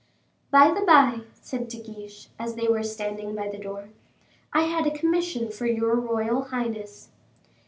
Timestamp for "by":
0.49-0.73, 0.83-1.19, 3.35-3.49